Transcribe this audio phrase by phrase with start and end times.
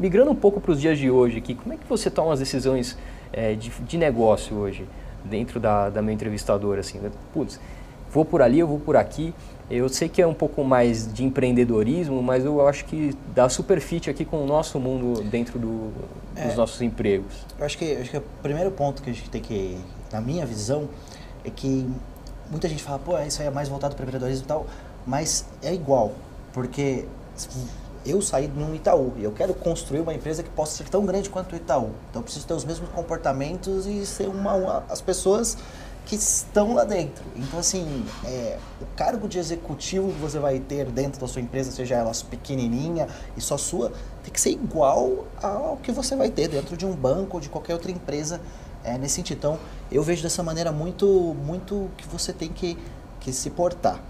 [0.00, 2.38] migrando um pouco para os dias de hoje aqui, como é que você toma as
[2.38, 2.96] decisões
[3.32, 4.86] é, de, de, negócio hoje,
[5.24, 7.10] dentro da, da minha entrevistadora, assim, né?
[7.34, 7.60] Putz,
[8.10, 9.34] vou por ali, eu vou por aqui.
[9.70, 13.80] Eu sei que é um pouco mais de empreendedorismo, mas eu acho que dá super
[13.80, 15.92] fit aqui com o nosso mundo dentro do,
[16.34, 17.46] dos é, nossos empregos.
[17.56, 19.78] Eu acho que, acho que o primeiro ponto que a gente tem que,
[20.10, 20.88] na minha visão,
[21.44, 21.88] é que
[22.50, 24.66] muita gente fala, pô, isso aí é mais voltado para empreendedorismo e tal,
[25.06, 26.12] mas é igual,
[26.52, 27.04] porque
[28.04, 31.28] eu saí no Itaú e eu quero construir uma empresa que possa ser tão grande
[31.28, 31.90] quanto o Itaú.
[32.10, 35.56] Então eu preciso ter os mesmos comportamentos e ser uma, uma as pessoas
[36.06, 37.22] que estão lá dentro.
[37.36, 41.70] Então, assim, é, o cargo de executivo que você vai ter dentro da sua empresa,
[41.70, 43.92] seja ela pequenininha e só sua,
[44.24, 47.48] tem que ser igual ao que você vai ter dentro de um banco ou de
[47.48, 48.40] qualquer outra empresa
[48.82, 49.38] é, nesse sentido.
[49.38, 49.58] Então,
[49.92, 51.06] eu vejo dessa maneira muito,
[51.44, 52.76] muito que você tem que,
[53.20, 54.02] que se portar.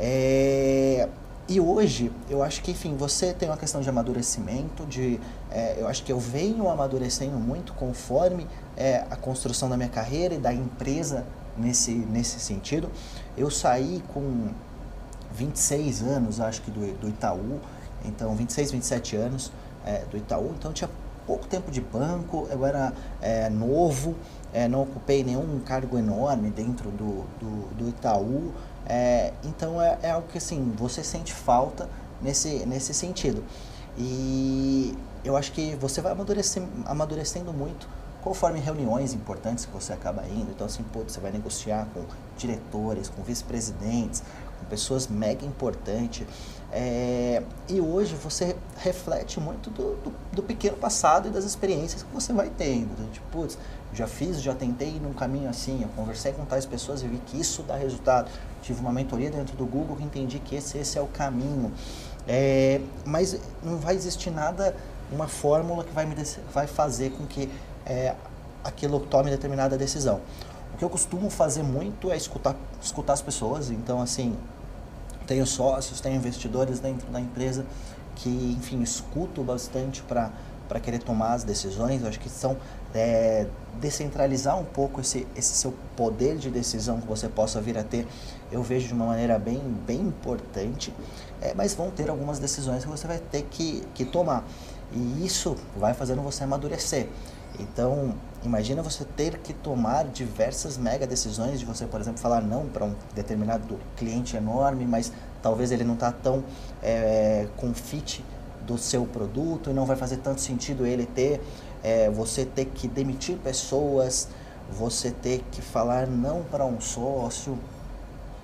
[0.00, 1.08] É,
[1.52, 5.20] e hoje, eu acho que, enfim, você tem uma questão de amadurecimento, de,
[5.50, 10.34] é, eu acho que eu venho amadurecendo muito conforme é, a construção da minha carreira
[10.34, 11.26] e da empresa
[11.58, 12.90] nesse, nesse sentido.
[13.36, 14.48] Eu saí com
[15.34, 17.60] 26 anos, acho que, do, do Itaú,
[18.02, 19.52] então 26, 27 anos
[19.84, 20.88] é, do Itaú, então tinha
[21.26, 24.14] pouco tempo de banco, eu era é, novo,
[24.52, 28.52] é, não ocupei nenhum cargo enorme dentro do, do, do Itaú,
[28.86, 31.88] é, então é, é, algo que assim, você sente falta
[32.20, 33.44] nesse, nesse sentido.
[33.96, 37.86] E eu acho que você vai amadurecendo, amadurecendo muito
[38.22, 40.50] conforme reuniões importantes que você acaba indo.
[40.50, 42.04] Então, assim, pô, você vai negociar com
[42.36, 44.22] diretores, com vice-presidentes,
[44.60, 46.26] com pessoas mega importantes.
[46.70, 52.14] É, e hoje você reflete muito do, do, do, pequeno passado e das experiências que
[52.14, 52.92] você vai tendo.
[52.92, 53.58] Então, tipo, putz,
[53.92, 57.18] já fiz, já tentei ir num caminho assim, eu conversei com tais pessoas e vi
[57.26, 58.30] que isso dá resultado.
[58.62, 61.72] Tive uma mentoria dentro do Google que entendi que esse, esse é o caminho.
[62.26, 64.74] É, mas não vai existir nada,
[65.10, 66.14] uma fórmula que vai, me
[66.54, 67.50] vai fazer com que
[67.86, 68.14] é,
[68.64, 70.20] aquilo tome determinada decisão.
[70.74, 73.70] O que eu costumo fazer muito é escutar, escutar as pessoas.
[73.70, 74.36] Então, assim,
[75.26, 77.66] tenho sócios, tenho investidores dentro da empresa
[78.16, 80.30] que, enfim, escuto bastante para
[80.72, 82.00] para querer tomar as decisões.
[82.00, 82.56] Eu acho que são
[82.94, 83.46] é,
[83.78, 88.06] descentralizar um pouco esse, esse seu poder de decisão que você possa vir a ter.
[88.50, 90.92] Eu vejo de uma maneira bem, bem importante,
[91.42, 94.44] é, mas vão ter algumas decisões que você vai ter que, que tomar.
[94.90, 97.06] E isso vai fazendo você amadurecer.
[97.60, 102.66] Então, imagina você ter que tomar diversas mega decisões de você, por exemplo, falar não
[102.66, 105.12] para um determinado cliente enorme, mas
[105.42, 106.42] talvez ele não está tão
[106.82, 108.24] é, com fit
[108.72, 111.40] do seu produto e não vai fazer tanto sentido ele ter,
[111.82, 114.28] é, você ter que demitir pessoas,
[114.70, 117.58] você ter que falar não para um sócio,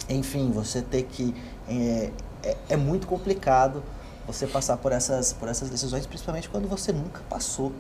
[0.09, 1.35] enfim, você ter que.
[1.69, 2.11] É,
[2.43, 3.83] é, é, muito complicado
[4.27, 7.73] você passar por essas, por essas decisões, principalmente quando você nunca passou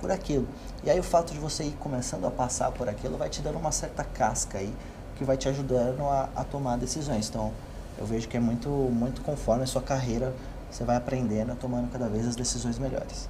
[0.00, 0.46] por aquilo.
[0.84, 3.58] E aí o fato de você ir começando a passar por aquilo vai te dando
[3.58, 4.72] uma certa casca aí
[5.16, 7.28] que vai te ajudando a, a tomar decisões.
[7.28, 7.52] Então
[7.98, 10.32] eu vejo que é muito, muito conforme a sua carreira
[10.70, 13.28] você vai aprendendo, tomando cada vez as decisões melhores.